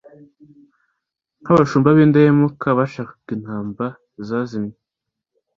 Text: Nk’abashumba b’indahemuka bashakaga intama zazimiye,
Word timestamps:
Nk’abashumba 1.41 1.89
b’indahemuka 1.97 2.67
bashakaga 2.79 3.29
intama 3.35 3.85
zazimiye, 4.27 4.77